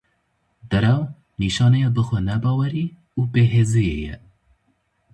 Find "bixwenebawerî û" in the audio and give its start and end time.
1.95-3.21